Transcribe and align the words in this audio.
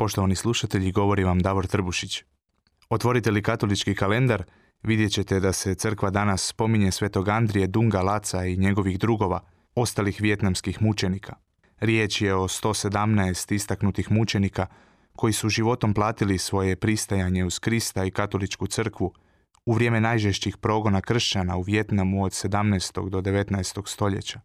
Poštovani 0.00 0.36
slušatelji, 0.36 0.92
govori 0.92 1.24
vam 1.24 1.38
Davor 1.38 1.66
Trbušić. 1.66 2.24
Otvorite 2.90 3.30
li 3.30 3.42
katolički 3.42 3.94
kalendar, 3.94 4.44
vidjet 4.82 5.12
ćete 5.12 5.40
da 5.40 5.52
se 5.52 5.74
crkva 5.74 6.10
danas 6.10 6.46
spominje 6.46 6.92
svetog 6.92 7.28
Andrije 7.28 7.66
Dunga 7.66 8.02
Laca 8.02 8.44
i 8.44 8.56
njegovih 8.56 8.98
drugova, 8.98 9.40
ostalih 9.74 10.20
vjetnamskih 10.20 10.82
mučenika. 10.82 11.36
Riječ 11.80 12.20
je 12.20 12.34
o 12.34 12.48
117 12.48 13.54
istaknutih 13.54 14.12
mučenika 14.12 14.66
koji 15.16 15.32
su 15.32 15.48
životom 15.48 15.94
platili 15.94 16.38
svoje 16.38 16.76
pristajanje 16.76 17.44
uz 17.44 17.58
Krista 17.58 18.04
i 18.04 18.10
katoličku 18.10 18.66
crkvu 18.66 19.14
u 19.66 19.72
vrijeme 19.72 20.00
najžešćih 20.00 20.56
progona 20.56 21.00
kršćana 21.00 21.56
u 21.56 21.62
Vjetnamu 21.62 22.24
od 22.24 22.32
17. 22.32 23.10
do 23.10 23.20
19. 23.20 23.88
stoljeća. 23.88 24.40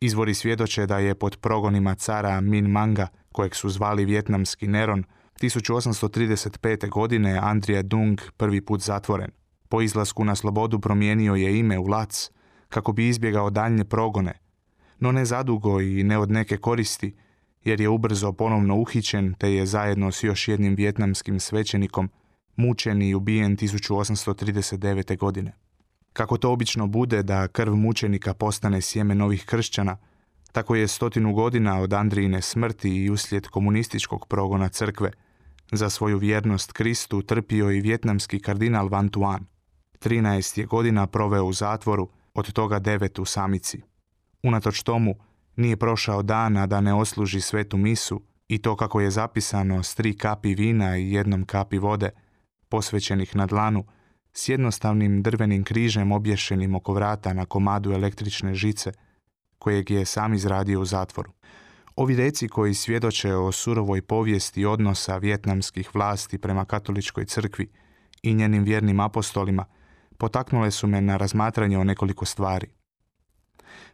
Izvori 0.00 0.34
svjedoče 0.34 0.86
da 0.86 0.98
je 0.98 1.14
pod 1.14 1.36
progonima 1.36 1.94
cara 1.94 2.40
Min 2.40 2.66
Manga, 2.66 3.08
kojeg 3.38 3.54
su 3.54 3.68
zvali 3.68 4.04
vjetnamski 4.04 4.66
Neron, 4.66 5.04
1835. 5.40 6.88
godine 6.88 7.38
Andrija 7.42 7.82
Dung 7.82 8.20
prvi 8.36 8.60
put 8.60 8.80
zatvoren. 8.80 9.30
Po 9.68 9.82
izlasku 9.82 10.24
na 10.24 10.34
slobodu 10.34 10.80
promijenio 10.80 11.34
je 11.34 11.58
ime 11.58 11.78
u 11.78 11.86
Lac, 11.86 12.30
kako 12.68 12.92
bi 12.92 13.08
izbjegao 13.08 13.50
daljnje 13.50 13.84
progone, 13.84 14.32
no 15.00 15.12
ne 15.12 15.24
zadugo 15.24 15.80
i 15.80 16.02
ne 16.02 16.18
od 16.18 16.30
neke 16.30 16.56
koristi, 16.56 17.14
jer 17.64 17.80
je 17.80 17.88
ubrzo 17.88 18.32
ponovno 18.32 18.76
uhićen 18.76 19.34
te 19.34 19.52
je 19.52 19.66
zajedno 19.66 20.12
s 20.12 20.22
još 20.22 20.48
jednim 20.48 20.74
vjetnamskim 20.74 21.40
svećenikom 21.40 22.10
mučen 22.56 23.02
i 23.02 23.14
ubijen 23.14 23.56
1839. 23.56 25.18
godine. 25.18 25.52
Kako 26.12 26.36
to 26.36 26.52
obično 26.52 26.86
bude 26.86 27.22
da 27.22 27.48
krv 27.48 27.74
mučenika 27.74 28.34
postane 28.34 28.80
sjeme 28.80 29.14
novih 29.14 29.44
kršćana, 29.44 29.96
tako 30.52 30.74
je 30.74 30.88
stotinu 30.88 31.32
godina 31.32 31.80
od 31.80 31.92
Andrijine 31.92 32.42
smrti 32.42 33.04
i 33.04 33.10
uslijed 33.10 33.48
komunističkog 33.48 34.26
progona 34.26 34.68
crkve 34.68 35.10
za 35.72 35.90
svoju 35.90 36.18
vjernost 36.18 36.72
Kristu 36.72 37.22
trpio 37.22 37.70
i 37.70 37.80
vjetnamski 37.80 38.40
kardinal 38.40 38.88
Van 38.88 39.08
Tuan. 39.08 39.46
13 40.00 40.58
je 40.58 40.66
godina 40.66 41.06
proveo 41.06 41.44
u 41.44 41.52
zatvoru, 41.52 42.08
od 42.34 42.52
toga 42.52 42.78
devet 42.78 43.18
u 43.18 43.24
samici. 43.24 43.82
Unatoč 44.42 44.82
tomu, 44.82 45.14
nije 45.56 45.76
prošao 45.76 46.22
dana 46.22 46.66
da 46.66 46.80
ne 46.80 46.94
osluži 46.94 47.40
svetu 47.40 47.76
misu 47.76 48.22
i 48.48 48.58
to 48.58 48.76
kako 48.76 49.00
je 49.00 49.10
zapisano 49.10 49.82
s 49.82 49.94
tri 49.94 50.16
kapi 50.16 50.54
vina 50.54 50.96
i 50.96 51.12
jednom 51.12 51.44
kapi 51.44 51.78
vode, 51.78 52.10
posvećenih 52.68 53.36
na 53.36 53.46
dlanu, 53.46 53.84
s 54.32 54.48
jednostavnim 54.48 55.22
drvenim 55.22 55.64
križem 55.64 56.12
obješenim 56.12 56.74
oko 56.74 56.92
vrata 56.92 57.32
na 57.32 57.44
komadu 57.44 57.92
električne 57.92 58.54
žice, 58.54 58.92
kojeg 59.58 59.90
je 59.90 60.04
sam 60.04 60.34
izradio 60.34 60.80
u 60.80 60.84
zatvoru. 60.84 61.32
Ovi 61.96 62.16
reci 62.16 62.48
koji 62.48 62.74
svjedoče 62.74 63.34
o 63.34 63.52
surovoj 63.52 64.02
povijesti 64.02 64.64
odnosa 64.64 65.16
vjetnamskih 65.16 65.94
vlasti 65.94 66.38
prema 66.38 66.64
katoličkoj 66.64 67.24
crkvi 67.24 67.70
i 68.22 68.34
njenim 68.34 68.64
vjernim 68.64 69.00
apostolima 69.00 69.64
potaknule 70.18 70.70
su 70.70 70.86
me 70.86 71.00
na 71.00 71.16
razmatranje 71.16 71.78
o 71.78 71.84
nekoliko 71.84 72.24
stvari. 72.24 72.66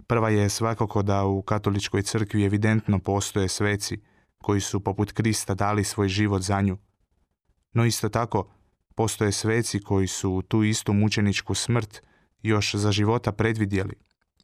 Prva 0.07 0.31
je 0.31 0.49
svakako 0.49 1.03
da 1.03 1.25
u 1.25 1.43
katoličkoj 1.43 2.03
crkvi 2.03 2.45
evidentno 2.45 2.99
postoje 2.99 3.49
sveci 3.49 4.01
koji 4.39 4.61
su 4.61 4.81
poput 4.81 5.13
Krista 5.13 5.55
dali 5.55 5.85
svoj 5.85 6.09
život 6.09 6.43
za 6.43 6.61
nju. 6.61 6.79
No 7.73 7.85
isto 7.85 8.09
tako 8.09 8.49
Postoje 8.95 9.33
sveci 9.33 9.81
koji 9.81 10.07
su 10.07 10.43
tu 10.49 10.63
istu 10.63 10.93
mučeničku 10.93 11.55
smrt 11.55 12.03
još 12.43 12.75
za 12.75 12.93
života 12.93 13.33
predvidjeli 13.33 13.95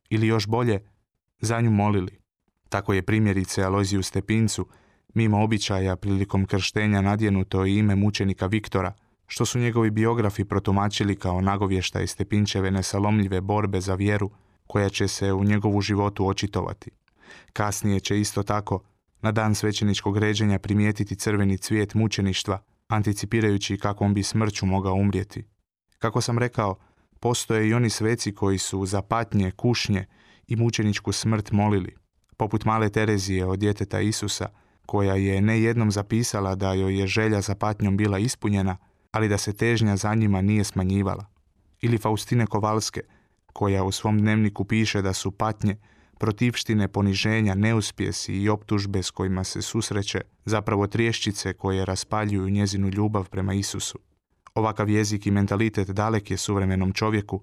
ili 0.08 0.26
još 0.26 0.46
bolje 0.46 0.89
za 1.40 1.60
nju 1.60 1.70
molili. 1.70 2.18
Tako 2.68 2.92
je 2.92 3.02
primjerice 3.02 3.62
Aloziju 3.62 4.02
Stepincu 4.02 4.66
mimo 5.14 5.42
običaja 5.42 5.96
prilikom 5.96 6.46
krštenja 6.46 7.00
nadjenuto 7.00 7.66
ime 7.66 7.94
mučenika 7.94 8.46
Viktora, 8.46 8.92
što 9.26 9.46
su 9.46 9.58
njegovi 9.58 9.90
biografi 9.90 10.44
protumačili 10.44 11.16
kao 11.16 11.40
nagovještaj 11.40 12.06
Stepinčeve 12.06 12.70
nesalomljive 12.70 13.40
borbe 13.40 13.80
za 13.80 13.94
vjeru 13.94 14.30
koja 14.66 14.88
će 14.88 15.08
se 15.08 15.32
u 15.32 15.44
njegovu 15.44 15.80
životu 15.80 16.26
očitovati. 16.26 16.90
Kasnije 17.52 18.00
će 18.00 18.20
isto 18.20 18.42
tako 18.42 18.80
na 19.22 19.32
dan 19.32 19.54
svećeničkog 19.54 20.18
ređenja 20.18 20.58
primijetiti 20.58 21.16
crveni 21.16 21.58
cvijet 21.58 21.94
mučeništva 21.94 22.62
anticipirajući 22.88 23.78
kakvom 23.78 24.14
bi 24.14 24.22
smrću 24.22 24.66
mogao 24.66 24.94
umrijeti. 24.94 25.44
Kako 25.98 26.20
sam 26.20 26.38
rekao, 26.38 26.76
postoje 27.20 27.68
i 27.68 27.74
oni 27.74 27.90
sveci 27.90 28.34
koji 28.34 28.58
su 28.58 28.86
za 28.86 29.02
patnje, 29.02 29.50
kušnje 29.50 30.06
i 30.50 30.56
mučeničku 30.56 31.12
smrt 31.12 31.52
molili, 31.52 31.94
poput 32.36 32.64
male 32.64 32.88
Terezije 32.88 33.46
od 33.46 33.58
djeteta 33.58 34.00
Isusa, 34.00 34.48
koja 34.86 35.14
je 35.14 35.40
ne 35.40 35.62
jednom 35.62 35.90
zapisala 35.90 36.54
da 36.54 36.72
joj 36.72 37.00
je 37.00 37.06
želja 37.06 37.40
za 37.40 37.54
patnjom 37.54 37.96
bila 37.96 38.18
ispunjena, 38.18 38.76
ali 39.12 39.28
da 39.28 39.38
se 39.38 39.52
težnja 39.52 39.96
za 39.96 40.14
njima 40.14 40.40
nije 40.42 40.64
smanjivala. 40.64 41.26
Ili 41.80 41.98
Faustine 41.98 42.46
Kovalske, 42.46 43.00
koja 43.52 43.84
u 43.84 43.92
svom 43.92 44.18
dnevniku 44.18 44.64
piše 44.64 45.02
da 45.02 45.12
su 45.12 45.30
patnje 45.30 45.76
protivštine 46.18 46.88
poniženja, 46.88 47.54
neuspjesi 47.54 48.34
i 48.34 48.48
optužbe 48.48 49.02
s 49.02 49.10
kojima 49.10 49.44
se 49.44 49.62
susreće, 49.62 50.20
zapravo 50.44 50.86
triješčice 50.86 51.52
koje 51.52 51.84
raspaljuju 51.84 52.50
njezinu 52.50 52.88
ljubav 52.88 53.28
prema 53.28 53.54
Isusu. 53.54 53.98
Ovakav 54.54 54.88
jezik 54.88 55.26
i 55.26 55.30
mentalitet 55.30 55.90
dalek 55.90 56.30
je 56.30 56.36
suvremenom 56.36 56.92
čovjeku, 56.92 57.42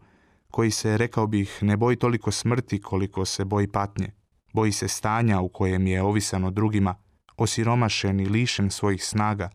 koji 0.52 0.72
se, 0.72 0.97
rekao 0.97 1.28
bih, 1.28 1.58
ne 1.62 1.78
boji 1.78 1.96
toliko 1.96 2.31
smrti 2.31 2.81
koliko 2.81 3.25
se 3.25 3.46
boji 3.46 3.68
patnje. 3.68 4.12
Boji 4.53 4.72
se 4.72 4.88
stanja 4.88 5.40
u 5.40 5.50
kojem 5.50 5.88
je 5.88 6.02
ovisan 6.02 6.44
od 6.44 6.53
drugima, 6.53 6.96
osiromašen 7.38 8.19
i 8.19 8.25
lišen 8.25 8.69
svojih 8.72 9.06
snaga 9.06 9.50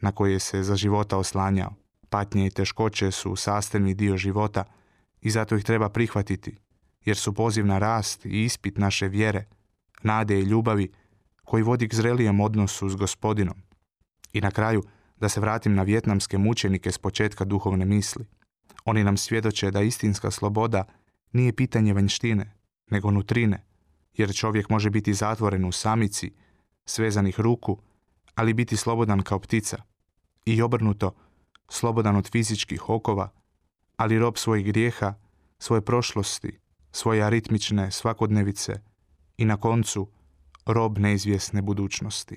na 0.00 0.12
koje 0.12 0.38
se 0.38 0.62
za 0.62 0.76
života 0.76 1.18
oslanjao. 1.18 1.74
Patnje 2.10 2.46
i 2.46 2.50
teškoće 2.50 3.10
su 3.10 3.36
sastavni 3.36 3.94
dio 3.94 4.16
života 4.16 4.64
i 5.20 5.30
zato 5.30 5.56
ih 5.56 5.64
treba 5.64 5.88
prihvatiti, 5.88 6.56
jer 7.04 7.16
su 7.16 7.34
poziv 7.34 7.66
na 7.66 7.78
rast 7.78 8.26
i 8.26 8.44
ispit 8.44 8.78
naše 8.78 9.08
vjere, 9.08 9.44
nade 10.02 10.38
i 10.38 10.42
ljubavi 10.42 10.92
koji 11.44 11.62
vodi 11.62 11.88
k 11.88 11.94
zrelijem 11.94 12.40
odnosu 12.40 12.88
s 12.88 12.96
gospodinom. 12.96 13.54
I 14.32 14.40
na 14.40 14.50
kraju, 14.50 14.82
da 15.16 15.28
se 15.28 15.40
vratim 15.40 15.74
na 15.74 15.82
vjetnamske 15.82 16.38
mučenike 16.38 16.92
s 16.92 16.98
početka 16.98 17.44
duhovne 17.44 17.84
misli. 17.84 18.26
Oni 18.88 19.04
nam 19.04 19.16
svjedoče 19.16 19.70
da 19.70 19.82
istinska 19.82 20.30
sloboda 20.30 20.84
nije 21.32 21.52
pitanje 21.52 21.92
vanjštine, 21.92 22.54
nego 22.90 23.10
nutrine, 23.10 23.64
jer 24.14 24.34
čovjek 24.34 24.68
može 24.68 24.90
biti 24.90 25.14
zatvoren 25.14 25.64
u 25.64 25.72
samici, 25.72 26.32
svezanih 26.84 27.40
ruku, 27.40 27.78
ali 28.34 28.54
biti 28.54 28.76
slobodan 28.76 29.22
kao 29.22 29.38
ptica. 29.38 29.82
I 30.44 30.62
obrnuto, 30.62 31.14
slobodan 31.68 32.16
od 32.16 32.30
fizičkih 32.30 32.88
okova, 32.88 33.30
ali 33.96 34.18
rob 34.18 34.36
svojih 34.36 34.66
grijeha, 34.66 35.14
svoje 35.58 35.80
prošlosti, 35.80 36.58
svoje 36.92 37.22
aritmične 37.22 37.90
svakodnevice 37.90 38.80
i 39.36 39.44
na 39.44 39.56
koncu 39.56 40.08
rob 40.66 40.98
neizvjesne 40.98 41.62
budućnosti. 41.62 42.36